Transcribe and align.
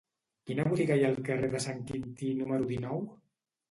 Quina 0.49 0.65
botiga 0.71 0.97
hi 1.01 1.05
ha 1.05 1.13
al 1.15 1.21
carrer 1.29 1.51
de 1.53 1.63
Sant 1.69 1.87
Quintí 1.93 2.35
número 2.43 2.71
dinou? 2.77 3.09